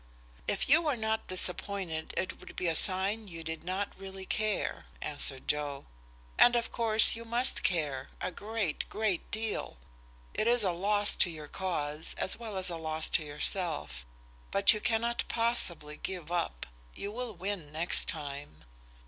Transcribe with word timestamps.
"If 0.47 0.67
you 0.67 0.81
were 0.81 0.95
not 0.97 1.27
disappointed 1.27 2.15
it 2.17 2.39
would 2.39 2.55
be 2.55 2.65
a 2.65 2.75
sign 2.75 3.27
you 3.27 3.43
did 3.43 3.63
not 3.63 3.89
really 3.95 4.25
care," 4.25 4.85
answered 4.99 5.47
Joe. 5.47 5.85
"And 6.39 6.55
of 6.55 6.71
course 6.71 7.15
you 7.15 7.23
must 7.23 7.61
care 7.61 8.09
a 8.19 8.31
great, 8.31 8.89
great 8.89 9.29
deal. 9.29 9.77
It 10.33 10.47
is 10.47 10.63
a 10.63 10.71
loss 10.71 11.15
to 11.17 11.29
your 11.29 11.47
cause, 11.47 12.15
as 12.17 12.35
well 12.35 12.57
as 12.57 12.71
a 12.71 12.77
loss 12.77 13.09
to 13.11 13.23
yourself. 13.23 14.03
But 14.49 14.73
you 14.73 14.81
cannot 14.81 15.23
possibly 15.27 15.97
give 15.97 16.31
it 16.31 16.31
up; 16.31 16.65
you 16.95 17.11
will 17.11 17.35
win 17.35 17.71
next 17.71 18.07
time." 18.07 18.63